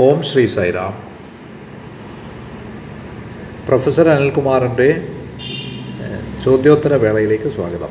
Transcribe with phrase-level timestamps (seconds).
[0.00, 1.02] ഓം Shri Sairam.
[3.66, 5.08] Professor അനിൽകുമാറിന്റെ
[6.44, 7.88] ചോദ്യോത്തര വേളയിലേക്ക് സ്വാഗതം.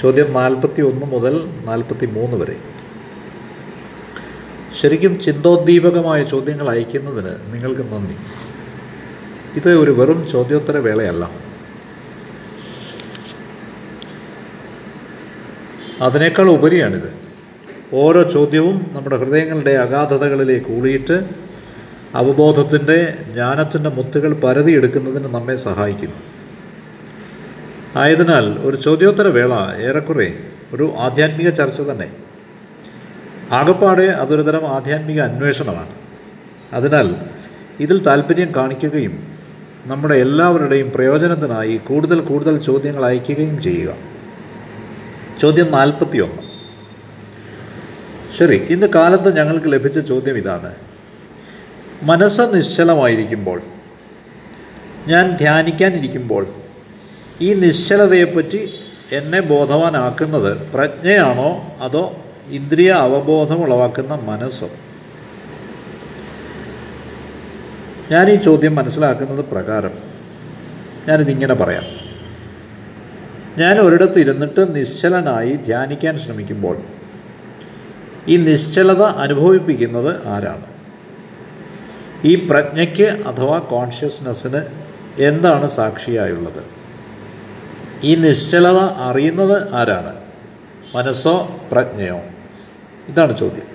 [0.00, 2.56] ചോദ്യം നാൽപ്പത്തി ഒന്ന് മുതൽ നാൽപ്പത്തി മൂന്ന് വരെ.
[4.80, 8.16] ശരിക്കും ചിന്തോദ്ദീപകമായ ചോദ്യങ്ങൾ അയക്കുന്നതിന് നിങ്ങൾക്ക് നന്ദി.
[9.56, 11.30] ഇത് ഒരു വെറും ചോദ്യോത്തര വേളയല്ല.
[16.00, 17.23] അതിനേക്കാൾ ഉപരിയാണിത്.
[17.94, 21.24] ഓരോ ചോദ്യവും നമ്മുടെ ഹൃദയങ്ങളുടെ അഗാധതകളിലേക്ക് ഊളിയിട്ട്
[22.14, 26.16] അവബോധത്തിന്റെ ജ്ഞാനത്തിന്റെ മുത്തുകൾ പരതിയെടുക്കുന്നതിന് നമ്മെ സഹായിക്കുന്നു.
[27.96, 29.52] ആയതിനാൽ ഒരു ചോദ്യോത്തര വേള
[29.88, 30.38] ഏറെക്കുറെ
[30.72, 32.08] ഒരു ആധ്യാത്മിക ചർച്ച തന്നെ.
[33.52, 35.94] ആകപ്പാടെ അതൊരു തരം ആധ്യാത്മിക അന്വേഷണമാണ്.
[36.72, 37.16] അതിനാൽ
[37.80, 39.14] ഇതിൽ താല്പര്യം കാണിക്കുകയും
[39.86, 43.94] നമ്മുടെ എല്ലാവരുടെയും പ്രയോജനത്തിനായി കൂടുതൽ കൂടുതൽ ചോദ്യങ്ങൾ അയക്കുകയും ചെയ്യുക.
[45.42, 46.53] ചോദ്യം നാൽപ്പത്തി ഒന്ന്
[48.38, 50.74] ശരി ഇന്ന് കാലത്ത് ഞങ്ങൾക്ക് ലഭിച്ച ചോദ്യം ഇതാണ്.
[52.02, 53.62] മനസ്സ് നിശ്ചലമായിരിക്കുമ്പോൾ
[55.06, 56.46] ഞാൻ ധ്യാനിക്കാനിരിക്കുമ്പോൾ
[57.40, 58.74] ഈ നിശ്ചലതയെപ്പറ്റി
[59.12, 62.16] എന്നെ ബോധവാനാക്കുന്നത് പ്രജ്ഞയാണോ അതോ
[62.50, 64.70] ഇന്ദ്രിയ അവബോധം ഉളവാക്കുന്ന മനസ്സോ?
[68.10, 69.90] ഞാൻ ഈ ചോദ്യം മനസ്സിലാക്കുന്നത് പ്രകാരം.
[71.08, 71.84] ഞാനിതിങ്ങനെ പറയാം.
[73.58, 76.93] ഞാൻ ഒരിടത്ത് ഇരുന്നിട്ട് നിശ്ചലനായി ധ്യാനിക്കാൻ ശ്രമിക്കുമ്പോൾ
[78.28, 80.66] ഈ നിശ്ചലത അനുഭവിപ്പിക്കുന്നത് ആരാണ്?
[82.24, 84.60] ഈ പ്രജ്ഞയ്ക്ക് അഥവാ കോൺഷ്യസ്നെസ്സിന്
[85.18, 86.64] എന്താണ് സാക്ഷിയായുള്ളത്?
[88.04, 90.16] ഈ നിശ്ചലത അറിയുന്നത് ആരാണ്?
[90.94, 92.20] മനസ്സോ പ്രജ്ഞയോ?
[93.08, 93.74] ഇതാണ് ചോദ്യം.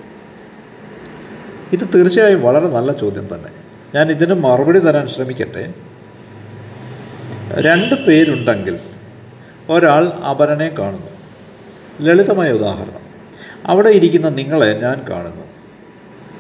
[1.73, 3.50] ഇത് തീർച്ചയായും വളരെ നല്ല ചോദ്യം തന്നെ.
[3.95, 5.73] ഞാൻ ഇതിന് മറുപടി തരാൻ ശ്രമിക്കട്ടെ.
[7.52, 8.80] രണ്ട് പേരുണ്ടെങ്കിൽ
[9.69, 11.08] ഒരാൾ അപരനെ കാണുന്നു.
[12.02, 13.09] ലളിതമായ ഉദാഹരണം.
[13.66, 15.44] അവിടെ ഇരിക്കുന്ന നിങ്ങളെ ഞാൻ കാണുന്നു.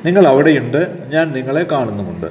[0.05, 2.25] നിങ്ങൾ അവിടെയുണ്ട് ഞാൻ നിങ്ങളെ കാണുന്നുമുണ്ട്.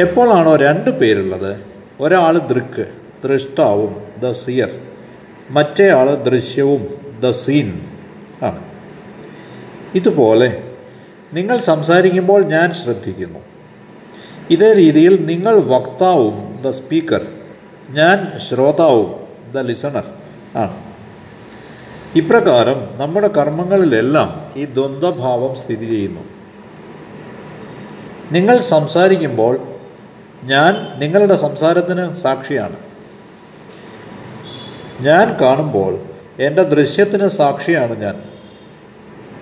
[0.00, 1.60] എപ്പോഴാണോ രണ്ട് പേരുള്ളത്
[2.00, 2.86] ഒരാൾ ദൃക്ക്
[3.24, 4.70] ദൃഷ്ടാവും ദ സിയർ.
[5.50, 6.88] മറ്റേ ആൾ ദൃശ്യവും
[7.20, 7.80] ദ സീൻ
[8.42, 8.64] ആണ്.
[9.94, 10.72] ഇതുപോലെ
[11.32, 13.38] നിങ്ങൾ സംസാരിക്കുമ്പോൾ ഞാൻ ശ്രദ്ധിക്കുന്നു.
[14.50, 17.26] ഇതേ രീതിയിൽ നിങ്ങൾ വക്താവും ദ സ്പീക്കർ.
[17.90, 19.20] ഞാൻ ശ്രോതാവും
[19.52, 20.04] ദ ലിസണർ
[20.56, 20.89] ആണ്.
[22.16, 26.20] ഇപ്രകാരം നമ്മുടെ കർമ്മങ്ങളിലെല്ലാം ഈ ദ്വന്ദ്വഭാവം സ്ഥിതി ചെയ്യുന്നു.
[28.32, 29.60] നിങ്ങൾ സംസാരിക്കുമ്പോൾ
[30.44, 32.76] ഞാൻ നിങ്ങളുടെ സംസാരത്തിന് സാക്ഷിയാണ്.
[35.00, 35.98] ഞാൻ കാണുമ്പോൾ
[36.38, 38.22] എന്റെ ദൃശ്യത്തിന് സാക്ഷിയാണ് ഞാൻ.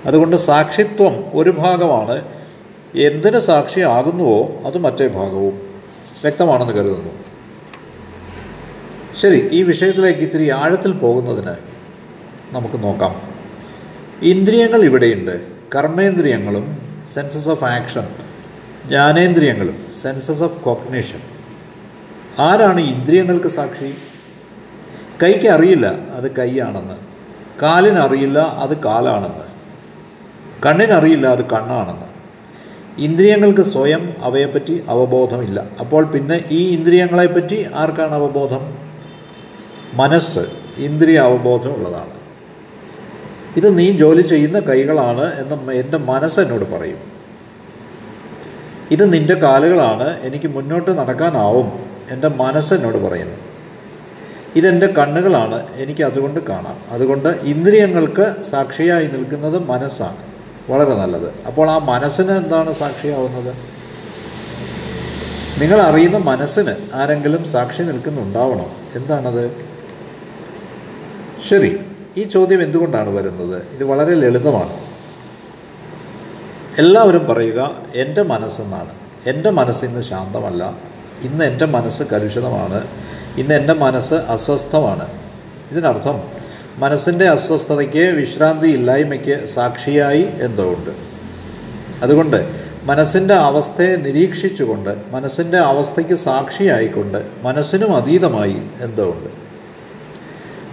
[0.05, 2.29] അതുകൊണ്ട് സാക്ഷിത്വം ഒരു ഭാഗമാണ്.
[2.95, 5.55] എന്തിന് സാക്ഷിയാകുന്നുവോ അത് മറ്റേ ഭാഗവും.
[6.23, 7.11] വ്യക്തമാണെന്ന് കരുതുന്നു.
[9.23, 11.78] ശരി ഈ വിഷയത്തിലേക്ക് ഇത്തിരി ആഴത്തിൽ പോകുന്നതിന്
[12.53, 13.33] നമുക്ക് നോക്കാം.
[14.23, 15.47] ഇന്ദ്രിയങ്ങൾ ഇവിടെയുണ്ട്.
[15.75, 16.79] കർമ്മേന്ദ്രിയങ്ങളും
[17.15, 18.09] സെൻസസ് ഓഫ് ആക്ഷൻ
[18.87, 21.21] ജ്ഞാനേന്ദ്രിയങ്ങളും സെൻസസ് ഓഫ് കോഗ്നേഷൻ
[22.39, 23.95] ആരാണ് ഇന്ദ്രിയങ്ങൾക്ക് സാക്ഷി?
[25.23, 26.95] കൈക്ക് അറിയില്ല അത് കൈയാണെന്ന്.
[27.63, 29.49] കാലിനറിയില്ല അത് കാലാണെന്ന്.
[30.67, 32.07] കണ്ണിനറിയില്ല അത് കണ്ണാണെന്ന്.
[32.99, 35.69] ഇന്ദ്രിയങ്ങൾക്ക് സ്വയം അവയെപ്പറ്റി അവബോധമില്ല.
[35.81, 38.79] അപ്പോൾ പിന്നെ ഈ ഇന്ദ്രിയങ്ങളെപ്പറ്റി ആർക്കാണ് അവബോധം?
[39.95, 40.47] മനസ്സ്.
[40.79, 42.18] ഇന്ദ്രിയ അവബോധം ഉള്ളതാണ്.
[43.57, 46.99] ഇത് നീ ജോലി ചെയ്യുന്ന കൈകളാണ് എന്ന് എന്റെ മനസ്സ് എന്നോട് പറയും.
[48.91, 51.73] ഇത് നിന്റെ കാലുകളാണ് എനിക്ക് മുന്നോട്ട് നടക്കാനാവും
[52.11, 53.37] എന്റെ മനസ്സ് എന്നോട് പറയുന്നു.
[54.57, 56.79] ഇതെന്റെ കണ്ണുകളാണ് എനിക്ക് അതുകൊണ്ട് കാണാം.
[56.91, 60.17] അതുകൊണ്ട് ഇന്ദ്രിയങ്ങൾക്ക് സാക്ഷിയായി നിൽക്കുന്നത് മനസ്സാണ്.
[60.71, 61.43] വളരെ നല്ലത്.
[61.47, 63.79] അപ്പോൾ ആ മനസ്സിന് എന്താണ് സാക്ഷിയാവുന്നത്?
[65.61, 68.67] നിങ്ങൾ അറിയുന്ന മനസ്സിന് ആരെങ്കിലും സാക്ഷി നിൽക്കുന്നുണ്ടാവണം.
[68.95, 69.57] എന്താണത്?
[71.49, 71.81] ശരി.
[72.17, 73.63] ഈ ചോദ്യം എന്തുകൊണ്ടാണ് വരുന്നത്?
[73.63, 74.89] ഇത് വളരെ ലളിതമാണ്.
[76.79, 78.91] എല്ലാവരും പറയുക എന്റെ മനസ്സെന്നാണ്.
[79.27, 80.79] എന്റെ മനസ്സ് ഇന്ന് ശാന്തമല്ല.
[81.23, 82.89] ഇന്ന് എന്റെ മനസ്സ് കലുഷിതമാണ്.
[83.37, 85.07] ഇന്ന് എന്റെ മനസ്സ് അസ്വസ്ഥമാണ്.
[85.73, 86.39] ഇതിനർത്ഥം
[86.77, 90.91] മനസ്സിന്റെ അസ്വസ്ഥതയ്ക്ക് വിശ്രാന്തി ഇല്ലായ്മയ്ക്ക് സാക്ഷിയായി എന്തോ ഉണ്ട്
[92.03, 99.48] അതുകൊണ്ട് മനസ്സിന്റെ അവസ്ഥയെ നിരീക്ഷിച്ചുകൊണ്ട് മനസ്സിന്റെ അവസ്ഥയ്ക്ക് സാക്ഷിയായിക്കൊണ്ട് മനസ്സിനും അതീതമായി എന്തോ ഉണ്ട്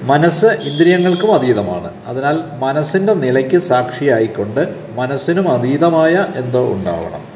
[0.01, 1.93] മനസ്സ് ഇന്ദ്രിയങ്ങൾക്കും അതീതമാണ്.
[2.05, 7.35] അതിനാൽ മനസ്സിന്റെ നിലയ്ക്ക് സാക്ഷിയായിക്കൊണ്ട് മനസ്സിനും അതീതമായ എന്തോ ഉണ്ടാവണം.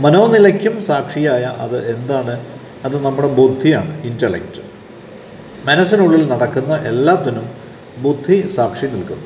[0.00, 2.44] മനോനിലയ്ക്കും സാക്ഷിയായ അത് എന്താണ്?
[2.84, 4.70] അത് നമ്മുടെ ബുദ്ധിയാണ് ഇന്റലക്റ്റ്
[5.64, 7.50] മനസ്സിനുള്ളിൽ നടക്കുന്ന എല്ലാത്തിനും
[7.98, 9.24] ബുദ്ധി സാക്ഷി നിൽക്കുന്നു.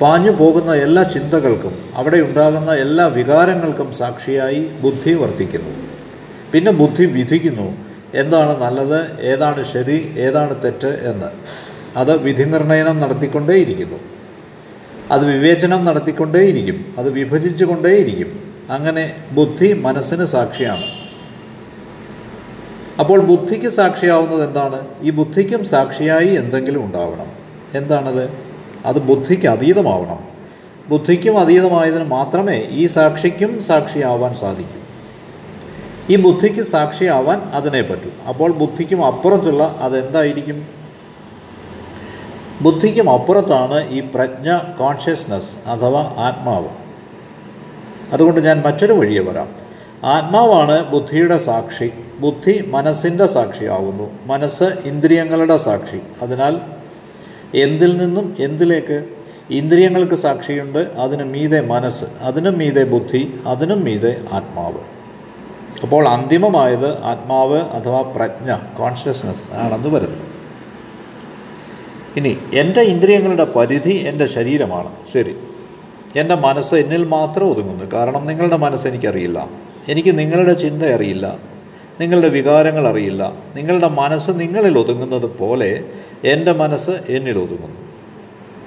[0.00, 5.88] പാഞ്ഞു പോകുന്ന എല്ലാ ചിന്തകൾക്കും അവിടെ ഉണ്ടാകുന്ന എല്ലാ വികാരങ്ങൾക്കും സാക്ഷിയായി ബുദ്ധി വർത്തിക്കുന്നു.
[6.52, 7.89] പിന്നെ ബുദ്ധി വിധിക്കുന്നു.
[8.14, 11.26] എന്താണ് നല്ലത് ഏതാണ് ശരി ഏതാണ് തെറ്റ് എന്ന്.
[11.98, 13.98] അത് വിധി നിർണയനം നടത്തിക്കൊണ്ടേയിരിക്കുന്നു.
[15.10, 20.84] അത് വിവേചനം നടത്തിക്കൊണ്ടേയിരിക്കും അത് വിഭജിച്ചു കൊണ്ടേയിരിക്കും അങ്ങനെ ബുദ്ധി മനസ്സിന് സാക്ഷിയാണ്.
[23.00, 24.86] അപ്പോൾ ബുദ്ധിക്ക് സാക്ഷിയാവുന്നത് എന്താണ്?
[25.02, 27.26] ഈ ബുദ്ധിക്കും സാക്ഷിയായി എന്തെങ്കിലും ഉണ്ടാവണം.
[27.74, 28.30] എന്താണത്?
[28.86, 30.18] അത് ബുദ്ധിക്ക് അതീതമാവണം.
[30.88, 34.79] ബുദ്ധിക്കും അതീതമായതിന് മാത്രമേ ഈ സാക്ഷിക്കും സാക്ഷിയാവാൻ സാധിക്കൂ.
[36.10, 38.10] ഈ ബുദ്ധിക്ക് സാക്ഷിയാവാൻ അതിനെ പറ്റൂ.
[38.28, 40.68] അപ്പോൾ ബുദ്ധിക്കും അപ്പുറത്തുള്ള അതെന്തായിരിക്കും?
[42.62, 46.68] ബുദ്ധിക്കും അപ്പുറത്താണ് ഈ പ്രജ്ഞ കോൺഷ്യസ്നസ് അഥവാ ആത്മാവ്.
[48.12, 49.56] അതുകൊണ്ട് ഞാൻ മറ്റൊരു വഴിയെ വരാം.
[50.04, 51.92] ആത്മാവാണ് ബുദ്ധിയുടെ സാക്ഷി.
[52.20, 56.00] ബുദ്ധി മനസ്സിന്റെ സാക്ഷിയാകുന്നു മനസ്സ് ഇന്ദ്രിയങ്ങളുടെ സാക്ഷി.
[56.22, 56.60] അതിനാൽ
[57.54, 59.04] എന്തിൽ നിന്നും എന്തിലേക്ക്?
[59.50, 60.78] ഇന്ദ്രിയങ്ങൾക്ക് സാക്ഷിയുണ്ട്.
[60.78, 64.89] അതിനു മീതെ മനസ്സ് അതിനും മീതെ ബുദ്ധി അതിനും മീതെ ആത്മാവ്.
[65.82, 70.30] അപ്പോൾ അന്തിമമായത് ആത്മാവ് അഥവാ പ്രജ്ഞ കോൺഷ്യസ്നസ് ആണെന്ന് വരുന്നു
[72.16, 74.92] ഇനി എന്റെ ഇന്ദ്രിയങ്ങളുടെ പരിധി എന്റെ ശരീരമാണ്.
[75.14, 75.36] ശരി.
[76.16, 77.84] എന്റെ മനസ്സ് എന്നിൽ മാത്രം ഒതുങ്ങുന്നു.
[77.92, 79.48] കാരണം നിങ്ങളുടെ മനസ്സ് എനിക്കറിയില്ല.
[79.88, 81.38] എനിക്ക് നിങ്ങളുടെ ചിന്ത അറിയില്ല.
[82.00, 83.32] നിങ്ങളുടെ വികാരങ്ങൾ അറിയില്ല.
[83.56, 85.84] നിങ്ങളുടെ മനസ്സ് നിങ്ങളിൽ ഒതുങ്ങുന്നത് പോലെ
[86.24, 87.80] എന്റെ മനസ്സ് എന്നിൽ ഒതുങ്ങുന്നു.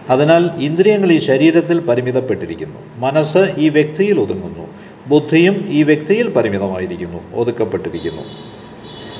[0.09, 2.79] അതിനാൽ ഇന്ദ്രിയങ്ങൾ ഈ ശരീരത്തിൽ പരിമിതപ്പെട്ടിരിക്കുന്നു.
[2.95, 4.62] മനസ്സ് ഈ വ്യക്തിയിൽ ഒതുങ്ങുന്നു.
[5.07, 8.21] ബുദ്ധിയും ഈ വ്യക്തിയിൽ പരിമിതമായിരിക്കുന്നു ഒതുക്കപ്പെട്ടിരിക്കുന്നു.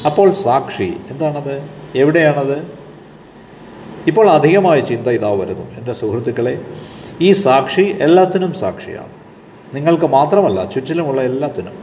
[0.06, 1.70] അപ്പോൾ സാക്ഷി എന്താണത്?
[1.96, 2.84] എവിടെയാണത്?
[4.08, 5.78] ഇപ്പോൾ അധികമായ ചിന്ത ഇതാ വരുന്നു.
[5.78, 6.62] എന്റെ സുഹൃത്തുക്കളെ
[7.22, 9.10] ഈ സാക്ഷി എല്ലാത്തിനും സാക്ഷിയാണ്.
[9.74, 11.74] നിങ്ങൾക്ക് മാത്രമല്ല ചുറ്റിലുമുള്ള എല്ലാത്തിനും.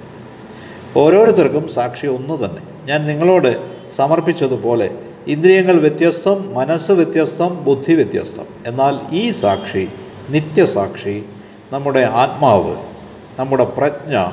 [0.96, 2.62] ഓരോരുത്തർക്കും സാക്ഷി ഒന്ന് തന്നെ.
[2.84, 4.90] ഞാൻ നിങ്ങളോട് സമർപ്പിച്ചതുപോലെ
[5.26, 8.46] ഇന്ദ്രിയങ്ങൾ വ്യത്യസ്തം മനസ്സ് വ്യത്യസ്തം ബുദ്ധി വ്യത്യസ്തം.
[8.66, 9.88] എന്നാൽ ഈ സാക്ഷി
[10.30, 11.24] നിത്യസാക്ഷി
[11.72, 12.89] നമ്മുടെ ആത്മാവ്
[13.38, 14.26] നമ്മുടെ പ്രജ്ഞ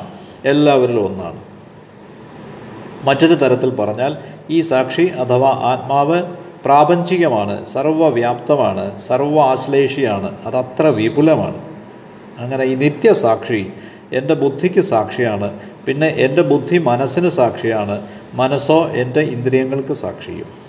[0.45, 1.39] എല്ലാവരിലും ഒന്നാണ്.
[3.03, 4.17] മറ്റൊരു തരത്തിൽ പറഞ്ഞാൽ
[4.49, 6.23] ഈ സാക്ഷി അഥവാ ആത്മാവ്
[6.65, 11.57] പ്രാപഞ്ചികമാണ് സർവവ്യാപ്തമാണ് സർവ ആശ്ലേഷിയാണ് അതത്ര വിപുലമാണ്.
[12.39, 13.73] അങ്ങനെ ഈ നിത്യസാക്ഷി
[14.13, 20.67] എന്റെ ബുദ്ധിക്ക് സാക്ഷിയാണ് പിന്നെ എന്റെ ബുദ്ധി മനസ്സിന് സാക്ഷിയാണ് മനസ്സോ എന്റെ ഇന്ദ്രിയങ്ങൾക്ക് സാക്ഷിയും.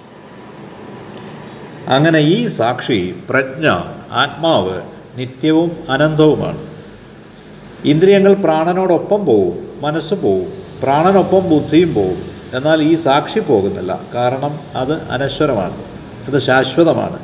[1.88, 3.68] അങ്ങനെ ഈ സാക്ഷി പ്രജ്ഞ
[4.12, 4.80] ആത്മാവ്
[5.16, 6.77] നിത്യവും അനന്തവുമാണ്.
[7.84, 10.52] ഇന്ദ്രിയങ്ങൾ പ്രാണനോടൊപ്പം പോവും മനസ്സ് പോവും
[10.82, 12.22] പ്രാണനൊപ്പം ബുദ്ധിയും പോവും.
[12.54, 14.00] എന്നാൽ ഈ സാക്ഷി പോകുന്നില്ല.
[14.14, 15.76] കാരണം അത് അനശ്വരമാണ്.
[16.26, 17.18] അത് ശാശ്വതമാണ്.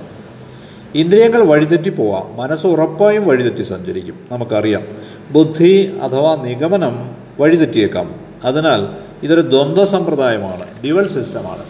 [0.94, 2.36] ഇന്ദ്രിയങ്ങൾ വഴിതെറ്റി പോവാം.
[2.36, 4.18] മനസ്സ് ഉറപ്പായും വഴിതെറ്റി സഞ്ചരിക്കും.
[4.32, 4.82] നമുക്കറിയാം.
[5.30, 8.14] ബുദ്ധി അഥവാ നിഗമനം വഴിതെറ്റിയേക്കാം.
[8.44, 8.88] അതിനാൽ
[9.22, 10.66] ഇതൊരു ദ്വന്ദ്വ സമ്പ്രദായമാണ്.
[10.84, 11.64] ഡ്യുവൽ സിസ്റ്റമാണ്.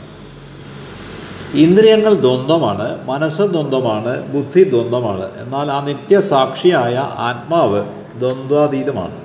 [1.54, 3.06] ഇന്ദ്രിയങ്ങൾ ദ്വന്ദ്വമാണ്.
[3.06, 4.28] മനസ്സ് ദ്വന്ദ്വമാണ്.
[4.34, 5.42] ബുദ്ധി ദ്വന്ദ്വമാണ്.
[5.42, 9.22] എന്നാൽ ആ നിത്യസാക്ഷിയായ ആത്മാവ് ദ്വന്ദ്വാതീതമാണ്.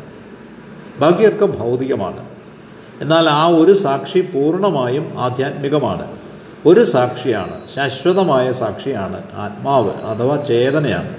[1.00, 2.30] ബാക്കിയൊക്കെ ഭൗതികമാണ്.
[3.02, 6.20] എന്നാൽ ആ ഒരു സാക്ഷി പൂർണമായും ആധ്യാത്മികമാണ്.
[6.66, 11.18] ഒരു സാക്ഷിയാണ് ശാശ്വതമായ സാക്ഷിയാണ് ആത്മാവ് അഥവാ ചേതനയാണ്.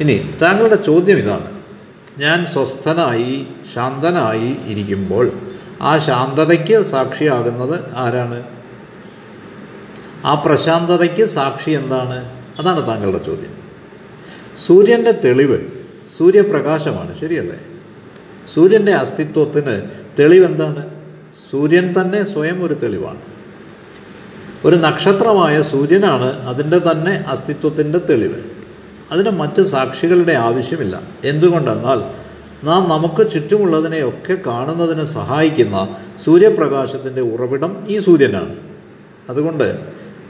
[0.00, 1.60] ഇനി താങ്കളുടെ ചോദ്യം ഇതാണ്
[2.18, 5.32] ഞാൻ സ്വസ്ഥനായി ശാന്തനായി ഇരിക്കുമ്പോൾ
[5.82, 8.42] ആ ശാന്തതയ്ക്ക് സാക്ഷിയാകുന്നത് ആരാണ്?
[10.24, 12.42] ആ പ്രശാന്തതയ്ക്ക് സാക്ഷി എന്താണ്?
[12.58, 13.60] അതാണ് താങ്കളുടെ ചോദ്യം.
[14.66, 15.59] സൂര്യന്റെ തെളിവ്
[16.16, 17.20] സൂര്യപ്രകാശമാണ്.
[17.20, 17.60] ശരിയല്ലേ?
[18.54, 19.82] സൂര്യന്റെ അസ്തിത്വത്തിന്
[20.18, 21.00] തെളിവെന്താണ്?
[21.50, 23.18] സൂര്യൻ തന്നെ സ്വയം ഒരു തെളിവാണ്.
[24.64, 28.42] ഒരു നക്ഷത്രമായ സൂര്യനാണ് അതിന്റെ തന്നെ അസ്തിത്വത്തിന്റെ തെളിവ്.
[29.10, 31.02] അതിന് മറ്റ് സാക്ഷികളുടെ ആവശ്യമില്ല.
[31.24, 32.30] എന്തുകൊണ്ടെന്നാൽ
[32.66, 38.56] നാം നമുക്ക് ചുറ്റുമുള്ളതിനെയൊക്കെ കാണുന്നതിന് സഹായിക്കുന്ന സൂര്യപ്രകാശത്തിന്റെ ഉറവിടം ഈ സൂര്യനാണ്.
[39.30, 39.80] അതുകൊണ്ട്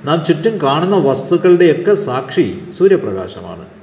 [0.04, 3.79] നാം ചുറ്റും കാണുന്ന വസ്തുക്കളുടെയൊക്കെ സാക്ഷി സൂര്യപ്രകാശമാണ്.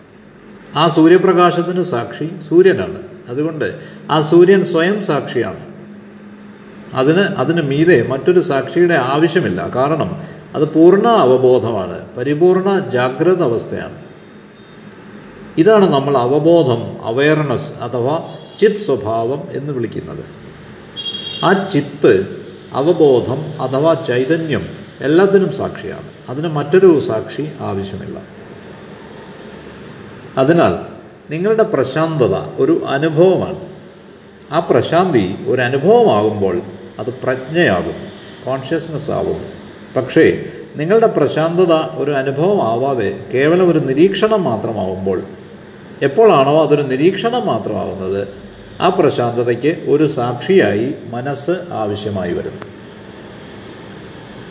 [0.76, 3.04] ആ സൂര്യപ്രകാശത്തിന് സാക്ഷി സൂര്യനാണ്.
[3.30, 3.80] അതുകൊണ്ട്
[4.12, 5.68] ആ സൂര്യൻ സ്വയം സാക്ഷിയാണ്.
[6.94, 9.76] അതിന് അതിന് മീതെ മറ്റൊരു സാക്ഷിയുടെ ആവശ്യമില്ല.
[9.76, 10.24] കാരണം
[10.56, 12.16] അത് പൂർണ അവബോധമാണ്.
[12.18, 13.96] പരിപൂർണ ജാഗ്രത അവസ്ഥയാണ്.
[15.58, 20.26] ഇതാണ് നമ്മൾ അവബോധം അവയർനെസ് അഥവാ ചിത് സ്വഭാവം എന്ന് വിളിക്കുന്നത്.
[21.44, 24.68] ആ ചിത്ത് അവബോധം അഥവാ ചൈതന്യം
[25.02, 26.10] എല്ലാത്തിനും സാക്ഷിയാണ്.
[26.30, 28.37] അതിന് മറ്റൊരു സാക്ഷി ആവശ്യമില്ല.
[30.38, 30.98] അതിനാൽ
[31.32, 33.60] നിങ്ങളുടെ പ്രശാന്തത ഒരു അനുഭവമാണ്.
[34.52, 36.62] ആ പ്രശാന്തി ഒരു അനുഭവമാകുമ്പോൾ
[37.00, 37.96] അത് പ്രജ്ഞയാകും
[38.46, 39.50] കോൺഷ്യസ്നസ് ആകുന്നു
[39.96, 45.22] പക്ഷേ നിങ്ങളുടെ പ്രശാന്തത ഒരു അനുഭവമാവാതെ കേവലം ഒരു നിരീക്ഷണം മാത്രമാവുമ്പോൾ
[46.02, 48.28] എപ്പോഴാണോ അതൊരു നിരീക്ഷണം മാത്രമാവുന്നത്
[48.82, 52.62] ആ പ്രശാന്തതയ്ക്ക് ഒരു സാക്ഷിയായി മനസ്സ് ആവശ്യമായി വരുന്നു.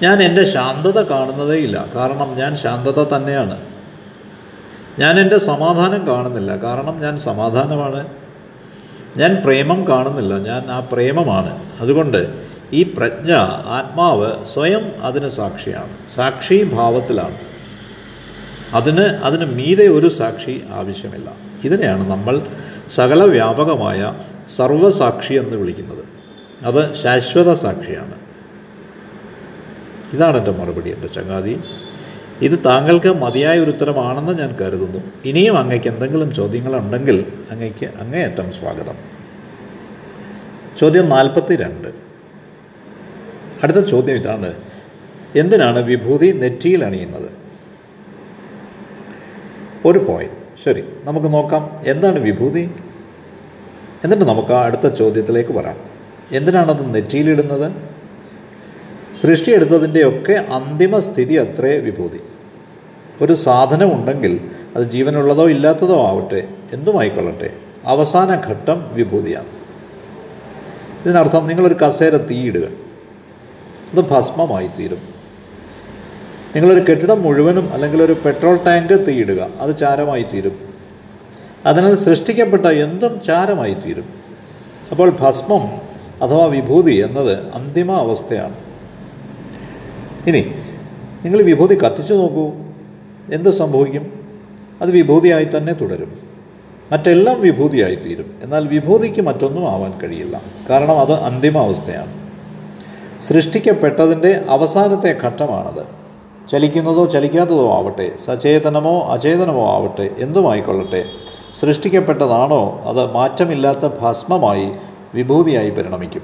[0.02, 1.86] ഞാൻ എന്റെ ശാന്തത കാണുന്നതേയില്ല.
[1.94, 3.75] കാരണം ഞാൻ ശാന്തത തന്നെയാണ്.
[4.98, 6.56] ഞാൻ എന്റെ സമാധാനം കാണുന്നില്ല.
[6.56, 8.06] കാരണം ഞാൻ സമാധാനമാണ്.
[9.16, 10.38] ഞാൻ പ്രേമം കാണുന്നില്ല.
[10.38, 11.80] ഞാൻ ആ പ്രേമമാണ്.
[11.80, 13.32] അതുകൊണ്ട് ഈ പ്രജ്ഞ
[13.66, 15.96] ആത്മാവ് സ്വയം അതിന് സാക്ഷിയാണ്.
[16.14, 17.36] സാക്ഷി ഭാവത്തിലാണ്.
[18.72, 21.32] അതിന് അതിന് മീതെ ഒരു സാക്ഷി ആവശ്യമില്ല.
[21.64, 22.40] ഇതിനെയാണ് നമ്മൾ
[22.94, 24.14] സകല വ്യാപകമായ
[24.56, 26.04] സർവസാക്ഷി എന്ന് വിളിക്കുന്നത്.
[26.62, 28.14] അത് ശാശ്വത സാക്ഷിയാണ്.
[30.12, 31.60] ഇതാണ് എന്റെ മറുപടി എന്റെ ചങ്ങാതി.
[32.42, 34.98] ഇത് താങ്കൾക്ക് മതിയായ ഒരു ഉത്തരമാണെന്ന് ഞാൻ കരുതുന്നു.
[35.24, 38.96] ഇനിയും അങ്ങയ്ക്ക് എന്തെങ്കിലും ചോദ്യങ്ങളുണ്ടെങ്കിൽ അങ്ങയ്ക്ക് അങ്ങേയറ്റം സ്വാഗതം.
[40.78, 41.88] ചോദ്യം നാൽപ്പത്തി രണ്ട്
[43.62, 44.54] അടുത്ത ചോദ്യം ഇതാണ്.
[45.36, 47.30] എന്തിനാണ് വിഭൂതി നെറ്റിയിൽ അണിയുന്നത്?
[49.84, 51.82] ഒരു പോയിന്റ് ശരി നമുക്ക് നോക്കാം.
[51.84, 52.70] എന്താണ് വിഭൂതി?
[54.04, 55.76] എന്നിട്ട് നമുക്ക് അടുത്ത ചോദ്യത്തിലേക്ക് വരാം.
[56.32, 57.95] എന്തിനാണത് നെറ്റിയിലിടുന്നത്
[59.20, 62.20] സൃഷ്ടിയെടുത്തതിന്റെയൊക്കെ അന്തിമ സ്ഥിതി അത്രേ വിഭൂതി.
[63.22, 64.40] ഒരു സാധനമുണ്ടെങ്കിൽ
[64.76, 67.50] അത് ജീവനുള്ളതോ ഇല്ലാത്തതോ ആവട്ടെ എന്തുമായിക്കൊള്ളട്ടെ
[67.86, 69.50] അവസാന ഘട്ടം വിഭൂതിയാണ്.
[71.04, 72.66] ഇതിനർത്ഥം നിങ്ങളൊരു കസേര തീയിടുക.
[73.92, 75.02] അത് ഭസ്മമായി തീരും
[76.56, 80.56] നിങ്ങളൊരു കെട്ടിടം മുഴുവനും അല്ലെങ്കിൽ ഒരു പെട്രോൾ ടാങ്ക് തീയിടുക അത് ചാരമായി തീരും
[81.66, 84.08] അതിനാൽ സൃഷ്ടിക്കപ്പെട്ട എന്തും ചാരമായി തീരും
[84.90, 85.64] അപ്പോൾ ഭസ്മം
[86.22, 88.65] അഥവാ വിഭൂതി എന്നത് അന്തിമ അവസ്ഥയാണ്
[90.26, 90.54] ഇനി
[91.24, 92.52] നിങ്ങൾ വിഭൂതി കത്തിച്ചു നോക്കൂ.
[93.32, 94.28] എന്ത് സംഭവിക്കും?
[94.80, 96.18] അത് വിഭൂതിയായി തന്നെ തുടരും.
[96.92, 98.34] മറ്റെല്ലാം വിഭൂതിയായി തീരും.
[98.42, 100.42] എന്നാൽ വിഭൂതിക്ക് മറ്റൊന്നും ആവാൻ കഴിയില്ല.
[100.70, 102.26] കാരണം അത് അന്തിമാവസ്ഥയാണ്.
[103.22, 105.86] സൃഷ്ടിക്കപ്പെട്ടതിന്റെ അവസാനത്തെ ഘട്ടമാണത്.
[106.50, 111.04] ചലിക്കുന്നതോ ചലിക്കാത്തതോ ആവട്ടെ സചേതനമോ അചേതനമോ ആവട്ടെ എന്തുമായിക്കൊള്ളട്ടെ
[111.60, 114.72] സൃഷ്ടിക്കപ്പെട്ടതാണോ അത് മാറ്റമില്ലാത്ത ഭസ്മമായി
[115.14, 116.22] വിഭൂതിയായി പരിണമിക്കും.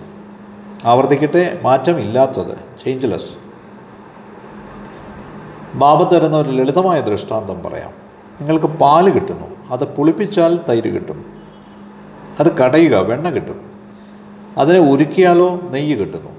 [0.84, 3.41] ആവർത്തിക്കട്ടെ മാറ്റമില്ലാത്തത് ചേഞ്ച്ലെസ്
[5.74, 7.90] ബാബ തരുന്ന ഒരു ലളിതമായ ദൃഷ്ടാന്തം പറയാം.
[8.40, 9.46] നിങ്ങൾക്ക് പാൽ കിട്ടുന്നു.
[9.70, 11.24] അത് പുളിപ്പിച്ചാൽ തൈര് കിട്ടും.
[12.40, 13.70] അത് കടയുക വെണ്ണ കിട്ടും.
[14.58, 16.30] അതിനെ ഉരുക്കിയാലോ നെയ്യ് കിട്ടുന്നു.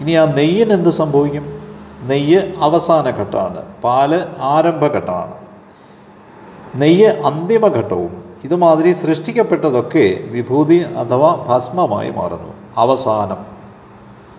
[0.00, 1.60] ഇനി ആ നെയ്യിന് എന്ത് സംഭവിക്കും?
[2.02, 3.64] നെയ്യ് അവസാന ഘട്ടമാണ്.
[3.84, 5.34] പാൽ ആരംഭഘട്ടമാണ്.
[6.76, 8.24] നെയ്യ് അന്തിമഘട്ടവും.
[8.44, 12.52] ഇതുമാതിരി സൃഷ്ടിക്കപ്പെട്ടതൊക്കെ വിഭൂതി അഥവാ ഭസ്മമായി മാറുന്നു.
[12.76, 13.36] അവസാനം.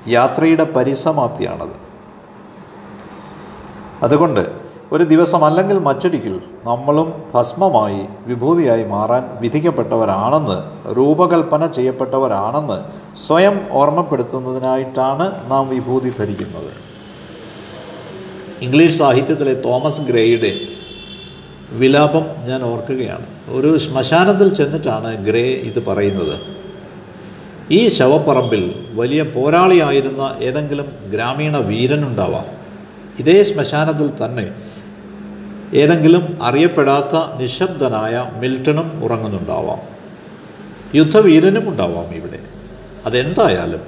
[0.07, 1.85] യാത്രയുടെ പരിസമാപ്തിയാണത്.
[4.04, 12.84] അതുകൊണ്ട് ഒരു ദിവസം അല്ലെങ്കിൽ മറ്റൊരിക്കൽ നമ്മളും ഭസ്മമായി വിഭൂതിയായി മാറാൻ വിധിക്കപ്പെട്ടവരാണെന്ന് രൂപകൽപ്പന ചെയ്യപ്പെട്ടവരാണെന്ന്
[13.28, 16.72] സ്വയം ഓർമ്മപ്പെടുത്തുന്നതിനായിട്ടാണ് നാം വിഭൂതി ധരിക്കുന്നത്.
[18.62, 20.60] ഇംഗ്ലീഷ് സാഹിത്യത്തിലെ തോമസ് ഗ്രേയുടെ
[21.70, 23.25] വിലാപം ഞാൻ ഓർക്കുകയാണ്.
[23.50, 26.40] ഒരു ശ്മശാനത്തിൽ ചെന്നിട്ടാണ് ഗ്രേ ഇത് പറയുന്നത്.
[27.72, 32.64] ഈ ശവപ്പറമ്പിൽ വലിയ പോരാളിയായിരുന്ന ഏതെങ്കിലും ഗ്രാമീണ വീരനുണ്ടാവാം.
[33.19, 34.53] ഇതേ ശ്മശാനത്തിൽ തന്നെ
[35.74, 39.77] ഏതെങ്കിലും അറിയപ്പെടാത്ത നിശബ്ദനായ മിൽട്ടണും ഉറങ്ങുന്നുണ്ടാവാം.
[40.95, 42.39] യുദ്ധവീരനും ഉണ്ടാവാം ഇവിടെ.
[43.05, 43.79] അതെന്തായാലും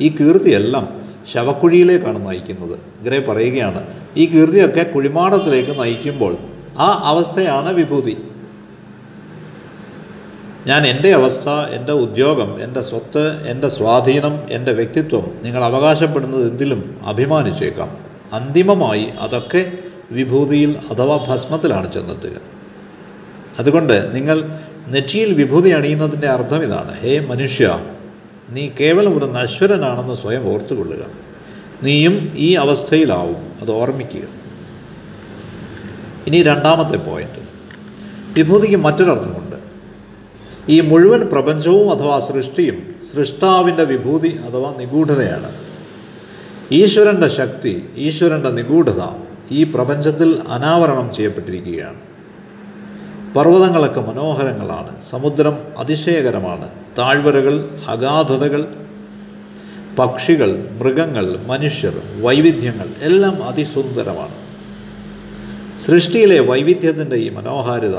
[0.00, 2.78] ഈ കീർത്തിയെല്ലാം ശവക്കുഴിയിലേക്കാണ് നയിക്കുന്നത്.
[3.02, 3.86] ഗ്രേ പറയുകയാണ്.
[4.16, 6.36] ഈ കീർത്തിയൊക്കെ കുഴിമാടത്തിലേക്ക് നയിക്കുമ്പോൾ
[6.78, 8.16] ആ അവസ്ഥയാണ് വിഭൂതി.
[10.66, 18.11] ഞാൻ എന്റെ അവസ്ഥ എന്റെ ഉദ്യോഗം എന്റെ സ്വത്ത് എന്റെ സ്വാധീനം എന്റെ വ്യക്തിത്വം നിങ്ങൾ അവകാശപ്പെടുന്നത് എന്തിലും അഭിമാനിച്ചേക്കാം.
[18.32, 19.72] അന്തിമമായി അതൊക്കെ
[20.10, 22.40] വിഭൂതിയിൽ അഥവാ ഭസ്മത്തിലാണ് ചെന്നെത്തുക.
[23.58, 24.58] അതുകൊണ്ട് നിങ്ങൾ
[24.88, 27.00] നെറ്റിയിൽ വിഭൂതി അണിയുന്നതിന്റെ അർത്ഥം ഇതാണ്.
[27.00, 27.84] ഹേ മനുഷ്യ
[28.50, 31.06] നീ കേവലം ഒരു നശ്വരനാണെന്ന് സ്വയം ഓർത്തുകൊള്ളുക.
[31.82, 33.36] നീയും ഈ അവസ്ഥയിലാവും.
[33.60, 34.22] അത് ഓർമ്മിക്കുക.
[36.26, 37.42] ഇനി രണ്ടാമത്തെ പോയിന്റ്.
[38.32, 39.56] വിഭൂതിക്ക് മറ്റൊരർത്ഥമുണ്ട്.
[40.68, 45.61] ഈ മുഴുവൻ പ്രപഞ്ചവും അഥവാ സൃഷ്ടിയും സൃഷ്ടാവിന്റെ വിഭൂതി അഥവാ നിഗൂഢതയാണ്.
[46.72, 49.00] ഈശ്വരന്റെ ശക്തി ഈശ്വരന്റെ നിഗൂഢത
[49.50, 52.00] ഈ പ്രപഞ്ചത്തിൽ അനാവരണം ചെയ്യപ്പെട്ടിരിക്കുകയാണ്.
[53.34, 58.68] പർവതങ്ങളൊക്കെ മനോഹരങ്ങളാണ് സമുദ്രം അതിശയകരമാണ് താഴ്വരകൾ അഗാധതകൾ
[59.98, 64.36] പക്ഷികൾ മൃഗങ്ങൾ മനുഷ്യർ വൈവിധ്യങ്ങൾ എല്ലാം അതിസുന്ദരമാണ്.
[65.80, 67.98] സൃഷ്ടിയിലെ വൈവിധ്യത്തിന്റെ ഈ മനോഹാരിത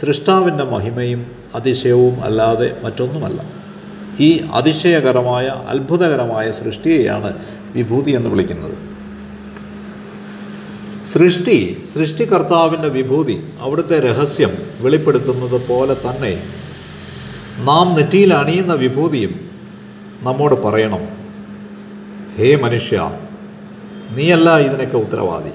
[0.00, 3.40] സൃഷ്ടാവിന്റെ മഹിമയും അതിശയവും അല്ലാതെ മറ്റൊന്നുമല്ല.
[4.20, 7.36] ഈ അതിശയകരമായ അത്ഭുതകരമായ സൃഷ്ടിയെയാണ്
[7.78, 8.76] വിഭൂതി എന്ന് വിളിക്കുന്നത്.
[11.06, 11.58] സൃഷ്ടി
[11.94, 16.32] സൃഷ്ടികർത്താവിന്റെ വിഭൂതി അവിടുത്തെ രഹസ്യം വെളിപ്പെടുത്തുന്നത് പോലെ തന്നെ
[17.68, 19.32] നാം നെറ്റിയിൽ അണിയുന്ന വിഭൂതിയും
[20.22, 21.04] നമ്മോട് പറയണം
[22.38, 22.98] ഹേ മനുഷ്യ
[24.16, 25.52] നീയല്ല ഇതിനൊക്കെ ഉത്തരവാദി.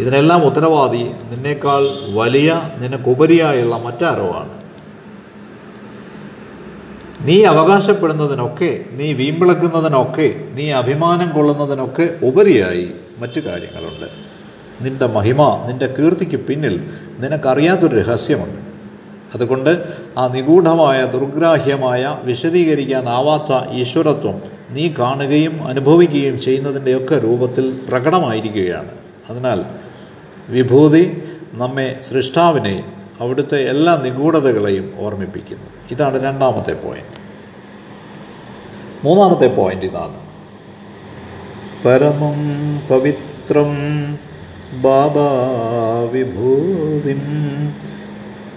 [0.00, 1.82] ഇതിനെല്ലാം ഉത്തരവാദി നിന്നേക്കാൾ
[2.14, 4.61] വലിയ നിനക്കുപരിയായുള്ള മറ്റാരോ ആണ്.
[7.24, 14.06] നീ അവകാശപ്പെടുന്നതിനൊക്കെ നീ വീമ്പിളക്കുന്നതിനൊക്കെ നീ അഭിമാനം കൊള്ളുന്നതിനൊക്കെ ഉപരിയായി മറ്റു കാര്യങ്ങളുണ്ട്.
[14.80, 18.72] നിന്റെ മഹിമ നിന്റെ കീർത്തിക്ക് പിന്നിൽ നിനക്കറിയാത്തൊരു രഹസ്യമുണ്ട്.
[19.34, 19.88] അതുകൊണ്ട്
[20.18, 28.88] ആ നിഗൂഢമായ ദുർഗ്രാഹ്യമായ വിശദീകരിക്കാനാവാത്ത ഈശ്വരത്വം നീ കാണുകയും അനുഭവിക്കുകയും ചെയ്യുന്നതിന്റെയൊക്കെ രൂപത്തിൽ പ്രകടമായിരിക്കുകയാണ്.
[29.30, 29.64] അതിനാൽ
[30.48, 35.68] വിഭൂതി നമ്മെ സൃഷ്ടാവിനെയും അവിടുത്തെ എല്ലാ നിഗൂഢതകളെയും ഓർമ്മിപ്പിക്കുന്നു.
[35.90, 37.22] ഇതാണ് രണ്ടാമത്തെ പോയിന്റ്
[39.04, 40.16] മൂന്നാമത്തെ പോയിന്റ് ഇതാണ്.
[41.84, 42.38] പരമം
[42.90, 43.72] പവിത്രം
[44.82, 45.30] ബാബാ
[46.12, 47.22] വിഭൂതിം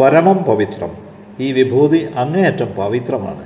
[0.00, 0.90] പരമം പവിത്രം.
[1.40, 3.44] ഈ വിഭൂതി അങ്ങേയറ്റം പവിത്രമാണ്.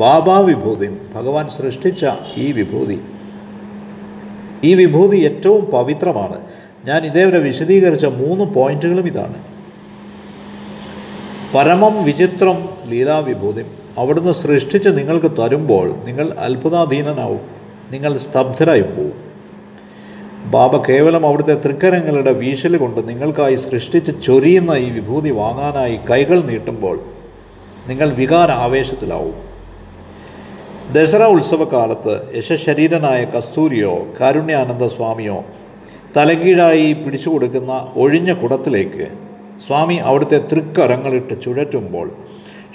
[0.00, 3.00] ബാബാ വിഭൂതി ഭഗവാൻ സൃഷ്ടിച്ച ഈ വിഭൂതി.
[4.64, 6.40] ഈ വിഭൂതി ഏറ്റവും പവിത്രമാണ്.
[6.84, 9.34] ഞാൻ ഇതേവരെ വിശദീകരിച്ച മൂന്ന് പോയിന്റുകളും ഇതാണ്.
[11.54, 13.64] പരമം വിചിത്രം ലീലാവിഭൂതി.
[13.98, 17.57] അവിടുന്ന് സൃഷ്ടിച്ച് നിങ്ങൾക്ക് തരുമ്പോൾ നിങ്ങൾ അത്ഭുതാധീനനാവും.
[17.90, 19.28] നിങ്ങൾ സ്തബ്ധരായി പോകും
[20.50, 27.00] ബാബ കേവലം അവിടുത്തെ തൃക്കരങ്ങളുടെ വീശൽ കൊണ്ട് നിങ്ങൾക്കായി സൃഷ്ടിച്ച് ചൊരിയുന്ന ഈ വിഭൂതി വാങ്ങാനായി കൈകൾ നീട്ടുമ്പോൾ
[27.86, 29.36] നിങ്ങൾ വികാര ആവേശത്തിലാവും.
[30.92, 35.44] ദസറ ഉത്സവകാലത്ത് യശശരീരനായ കസ്തൂരിയോ കാരുണ്യാനന്ദ സ്വാമിയോ
[36.16, 39.08] തലകീഴായി പിടിച്ചു കൊടുക്കുന്ന ഒഴിഞ്ഞ കുടത്തിലേക്ക്
[39.66, 42.10] സ്വാമി അവിടുത്തെ തൃക്കരങ്ങളിട്ട് ചുഴറ്റുമ്പോൾ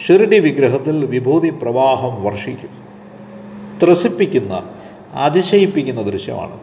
[0.08, 2.70] ഷിർഡി വിഗ്രഹത്തിൽ വിഭൂതി പ്രവാഹം വർഷിക്കും.
[3.84, 4.64] ത്രസിപ്പിക്കുന്ന
[5.14, 6.60] അതിശയിപ്പിക്കുന്ന ദൃശ്യമാണ്.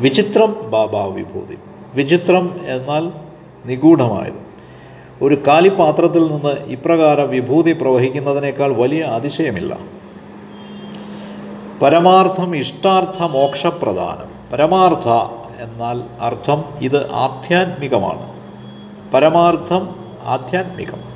[0.00, 1.58] വിചിത്രം ബാബാ വിഭൂതി.
[1.94, 3.12] വിചിത്രം എന്നാൽ
[3.66, 4.48] നിഗൂഢമായത്.
[5.22, 9.78] ഒരു കാലിപാത്രത്തിൽ നിന്ന് ഇപ്രകാരം വിഭൂതി പ്രവഹിക്കുന്നതിനേക്കാൾ വലിയ അതിശയമില്ല.
[11.82, 15.08] പരമാർത്ഥം ഇഷ്ടാർത്ഥ മോക്ഷപ്രധാനം പരമാർത്ഥ
[15.60, 18.32] എന്നാൽ അർത്ഥം ഇത് ആധ്യാത്മികമാണ്.
[19.12, 19.94] പരമാർത്ഥം
[20.24, 21.07] ആധ്യാത്മികം.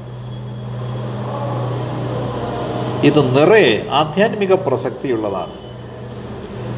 [3.04, 5.52] ഇത് നിറയെ ആധ്യാത്മിക പ്രസക്തിയുള്ളതാണ്.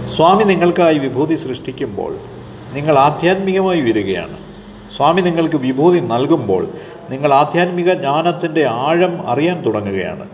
[0.09, 2.19] സ്വാമി നിങ്ങൾക്കായി വിഭൂതി സൃഷ്ടിക്കുമ്പോൾ
[2.73, 4.37] നിങ്ങൾ ആധ്യാത്മികമായി വരികയാണ്
[4.97, 6.67] സ്വാമി നിങ്ങൾക്ക് വിഭൂതി നൽകുമ്പോൾ
[7.11, 10.29] നിങ്ങൾ ആധ്യാത്മിക ജ്ഞാനത്തിന്റെ ആഴം അറിയാൻ തുടങ്ങുകയാണ്.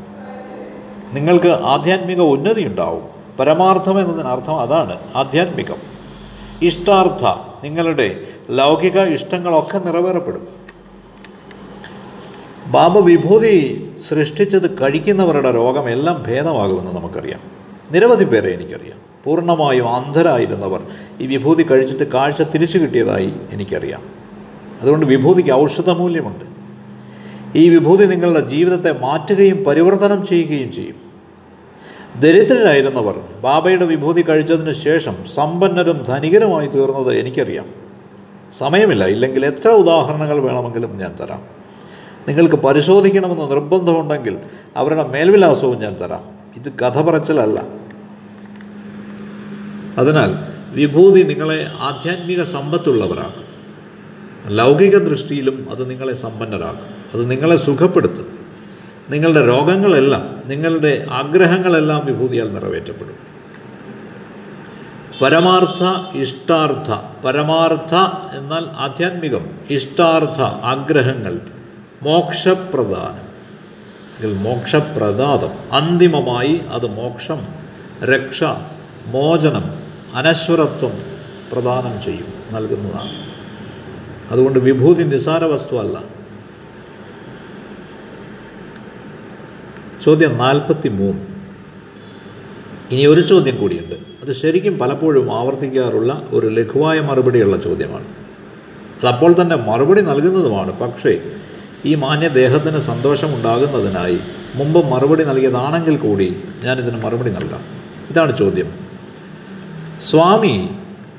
[1.12, 3.08] നിങ്ങൾക്ക് ആധ്യാത്മിക ഉന്നതി ഉണ്ടാവും.
[3.40, 5.76] പരമാർത്ഥം എന്നതിനർത്ഥം അതാണ് ആധ്യാത്മികം.
[6.62, 7.24] ഇഷ്ടാർത്ഥ
[7.64, 10.69] നിങ്ങളുടെ ലൗകിക ഇഷ്ടങ്ങളൊക്കെ നിറവേറപ്പെടും.
[12.70, 17.40] ബാബ വിഭൂതി സൃഷ്ടിച്ചത് കഴിക്കുന്നവരുടെ രോഗമെല്ലാം ഭേദമാകുമെന്ന് നമുക്കറിയാം.
[17.90, 18.98] നിരവധി പേരെ എനിക്കറിയാം.
[19.24, 20.82] പൂർണമായും അന്ധരായിരുന്നവർ
[21.20, 24.02] ഈ വിഭൂതി കഴിച്ചിട്ട് കാഴ്ച തിരിച്ചു കിട്ടിയതായി എനിക്കറിയാം.
[24.82, 26.44] അതുകൊണ്ട് വിഭൂതിക്ക് ഔഷധമൂല്യമുണ്ട്
[27.58, 30.96] ഈ വിഭൂതി നിങ്ങളുടെ ജീവിതത്തെ മാറ്റുകയും പരിവർത്തനം ചെയ്യുകയും ചെയ്യും.
[32.20, 37.66] ദരിദ്രരായിരുന്നവർ ബാബയുടെ വിഭൂതി കഴിച്ചതിന് ശേഷം സമ്പന്നരും ധനികരുമായി തീർന്നത് എനിക്കറിയാം.
[38.58, 39.04] സമയമില്ല.
[39.04, 41.59] ഇല്ലെങ്കിൽ എത്ര ഉദാഹരണങ്ങൾ വേണമെങ്കിലും ഞാൻ തരാം.
[42.28, 44.38] നിങ്ങൾക്ക് പരിശോധിക്കണമെന്ന് നിർബന്ധമുണ്ടെങ്കിൽ
[44.76, 46.24] അവരുടെ മേൽവിലാസവും ഞാൻ തരാം.
[46.56, 47.64] ഇത് കഥ പറച്ചിലല്ല.
[49.98, 50.34] അതിനാൽ
[50.74, 53.50] വിഭൂതി നിങ്ങളെ ആധ്യാത്മിക സമ്പത്തുള്ളവരാക്കും.
[54.56, 57.04] ലൗകിക ദൃഷ്ടിയിലും അത് നിങ്ങളെ സമ്പന്നരാക്കും.
[57.14, 58.38] അത് നിങ്ങളെ സുഖപ്പെടുത്തും.
[59.10, 63.14] നിങ്ങളുടെ രോഗങ്ങളെല്ലാം നിങ്ങളുടെ ആഗ്രഹങ്ങളെല്ലാം വിഭൂതിയാൽ നിറവേറ്റപ്പെടും.
[65.22, 66.90] പരമാർത്ഥ ഇഷ്ടാർത്ഥ.
[67.26, 67.94] പരമാർത്ഥ
[68.38, 69.46] എന്നാൽ ആധ്യാത്മികം.
[69.70, 71.40] ഇഷ്ടാർത്ഥ ആഗ്രഹങ്ങൾ.
[72.02, 73.30] മോക്ഷപ്രദാനം.
[74.16, 75.52] അല്ലെങ്കിൽ മോക്ഷപ്രദാതം.
[75.72, 77.48] അന്തിമമായി അത് മോക്ഷം
[78.04, 78.44] രക്ഷ
[79.06, 79.64] മോചനം
[80.14, 80.92] അനശ്വരത്വം
[81.52, 83.30] പ്രദാനം ചെയ്യും നൽകുന്നതാണ്.
[84.30, 86.04] അതുകൊണ്ട് വിഭൂതി നിസാര വസ്തുവല്ല
[90.04, 91.26] ചോദ്യം നാൽപ്പത്തി മൂന്ന്
[92.90, 93.94] ഇനി ഒരു ചോദ്യം കൂടിയുണ്ട്.
[93.94, 98.06] അത് ശരിക്കും പലപ്പോഴും ആവർത്തിക്കാറുള്ള ഒരു ലഘുവായ മറുപടിയുള്ള ചോദ്യമാണ്.
[99.06, 100.80] അതപ്പോൾ തന്നെ മറുപടി നൽകുന്നതുമാണ്.
[100.80, 101.20] പക്ഷേ
[101.86, 104.20] ഈ മാന്യദേഹത്തിന് സന്തോഷമുണ്ടാകുന്നതിനായി
[104.54, 107.64] മുമ്പ് മറുപടി നൽകിയതാണെങ്കിൽ കൂടി ഞാനിതിന് മറുപടി നൽകാം.
[108.10, 108.74] ഇതാണ് ചോദ്യം.
[110.00, 110.70] സ്വാമി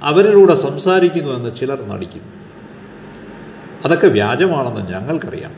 [0.02, 2.32] അവരിലൂടെ സംസാരിക്കുന്നു എന്ന് ചിലർ നടിക്കുന്നു
[3.86, 5.54] അതൊക്കെ വ്യാജമാണെന്ന് ഞങ്ങൾക്കറിയാം.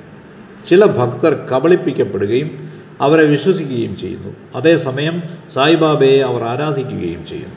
[0.70, 4.36] ചില ഭക്തർ കബളിപ്പിക്കപ്പെടുകയും അവരെ വിശ്വസിക്കുകയും ചെയ്യുന്നു.
[4.56, 7.56] അതേസമയം സായിബാബയെ അവർ ആരാധിക്കുകയും ചെയ്യുന്നു.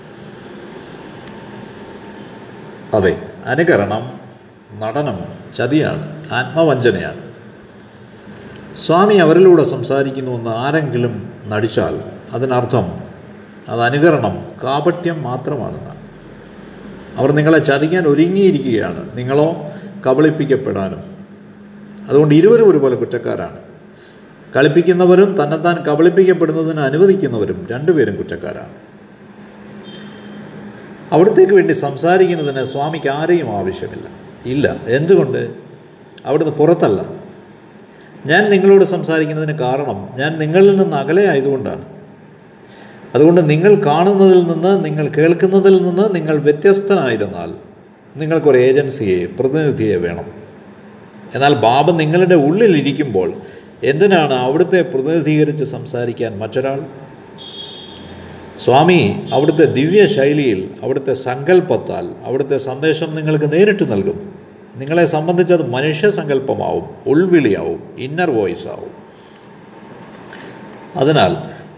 [2.94, 4.20] അതെ അനുകരണം
[4.78, 5.18] നടനം
[5.56, 7.25] ചതിയാണ് ആത്മവഞ്ചനയാണ്.
[8.78, 12.00] സ്വാമി അവരിലൂടെ സംസാരിക്കുന്നുവെന്ന് ആരെങ്കിലും നടിച്ചാൽ
[12.32, 12.92] അതിനർത്ഥം
[13.68, 15.96] അത് അനുകരണം കാപട്യം മാത്രമാണെന്നാണ്.
[17.16, 19.18] അവർ നിങ്ങളെ ചതിക്കാൻ ഒരുങ്ങിയിരിക്കുകയാണ്.
[19.18, 19.56] നിങ്ങളോ
[20.06, 21.02] കബളിപ്പിക്കപ്പെടാനും.
[22.08, 23.56] അതുകൊണ്ട് ഇരുവരും ഒരുപോലെ കുറ്റക്കാരാണ്.
[24.56, 28.72] കളിപ്പിക്കുന്നവരും തന്നെത്താൻ കബളിപ്പിക്കപ്പെടുന്നതിന് അനുവദിക്കുന്നവരും രണ്ടുപേരും കുറ്റക്കാരാണ്.
[31.12, 34.08] അവിടത്തേക്ക് വേണ്ടി സംസാരിക്കുന്നതിന് സ്വാമിക്ക് ആരെയും ആവശ്യമില്ല.
[34.46, 34.76] ഇല്ല.
[34.86, 35.54] എന്തുകൊണ്ട്?
[36.24, 37.25] അവിടുന്ന് പുറത്തല്ല.
[38.26, 41.84] ഞാൻ നിങ്ങളോട് സംസാരിക്കുന്നതിന് കാരണം ഞാൻ നിങ്ങളിൽ നിന്ന് അകലെ ആയതുകൊണ്ടാണ്.
[43.14, 47.54] അതുകൊണ്ട് നിങ്ങൾ കാണുന്നതിൽ നിന്ന് നിങ്ങൾ കേൾക്കുന്നതിൽ നിന്ന് നിങ്ങൾ വ്യത്യസ്തനായിരുന്നാൽ
[48.16, 50.24] നിങ്ങൾക്കൊരു ഏജൻസിയെ പ്രതിനിധിയെ വേണം.
[51.34, 53.32] എന്നാൽ ബാബ നിങ്ങളുടെ ഉള്ളിലിരിക്കുമ്പോൾ
[53.84, 56.86] എന്തിനാണ് അവിടുത്തെ പ്രതിനിധീകരിച്ച് സംസാരിക്കാൻ മറ്റൊരാൾ?
[58.64, 64.45] സ്വാമി അവിടുത്തെ ദിവ്യ ശൈലിയിൽ അവിടുത്തെ സങ്കല്പത്താൽ അവിടുത്തെ സന്ദേശം നിങ്ങൾക്ക് നേരിട്ട് നൽകും.
[64.76, 68.90] നിങ്ങളെ സംബന്ധിച്ചത് അത് മനുഷ്യ സങ്കല്പമാവും ഉൾവിളിയാവും ഇന്നർ വോയിസ് ആവും.
[70.96, 71.36] അതിനാൽ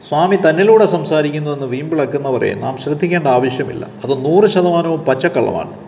[0.09, 3.89] സ്വാമി തന്നിലൂടെ സംസാരിക്കുന്നു എന്ന് വീമ്പിളക്കുന്നവരെ നാം ശ്രദ്ധിക്കേണ്ട ആവശ്യമില്ല.
[4.05, 5.81] അത് നൂറ് ശതമാനവും പച്ചക്കള്ളമാണ്.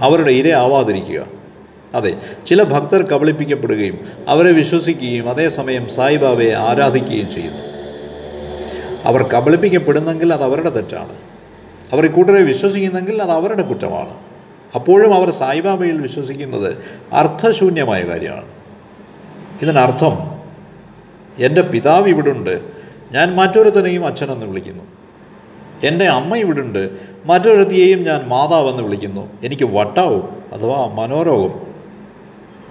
[0.00, 1.26] അവരുടെ ഇരയാവാതിരിക്കുക
[1.94, 7.60] അതെ ചില ഭക്തർ കബളിപ്പിക്കപ്പെടുകയും അവരെ വിശ്വസിക്കുകയും അതേസമയം സായിബാബയെ ആരാധിക്കുകയും ചെയ്യുന്നു.
[9.04, 11.16] അവർ കബളിപ്പിക്കപ്പെടുന്നെങ്കിൽ അത് അവരുടെ തെറ്റാണ്.
[11.92, 14.33] അവർ ഇക്കൂട്ടരെ വിശ്വസിക്കുന്നെങ്കിൽ അത് അവരുടെ കുറ്റമാണ്.
[14.74, 16.76] അപ്പോഴും അവർ സായിബാബയിൽ വിശ്വസിക്കുന്നത്
[17.12, 18.48] അർത്ഥശൂന്യമായ കാര്യമാണ്.
[19.62, 20.34] ഇതിനർത്ഥം
[21.38, 22.60] എന്റെ പിതാവ് ഇവിടുണ്ട്
[23.12, 24.84] ഞാൻ മറ്റൊരുത്തനെയും അച്ഛനെന്ന് വിളിക്കുന്നു.
[25.84, 26.90] എന്റെ അമ്മ ഇവിടുണ്ട്
[27.24, 29.28] മറ്റൊരുത്തിയെയും ഞാൻ മാതാവെന്ന് വിളിക്കുന്നു.
[29.44, 31.60] എനിക്ക് വട്ടാവും അഥവാ മനോരോഗം.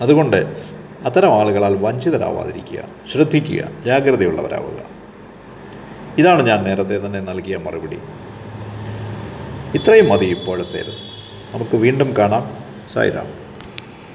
[0.01, 0.63] അതുകൊണ്ട്
[1.05, 4.93] അത്തരം ആളുകളാൽ വഞ്ചിതരാവാതിരിക്കുക ശ്രദ്ധിക്കുക ജാഗ്രതയുള്ളവരാവുക.
[6.17, 7.97] ഇതാണ് ഞാൻ നേരത്തെ തന്നെ നൽകിയ മറുപടി.
[9.77, 11.02] ഇത്രയും മതി ഇപ്പോഴത്തേത്.
[11.53, 12.43] നമുക്ക് വീണ്ടും കാണാം.
[12.93, 13.42] സായിരാം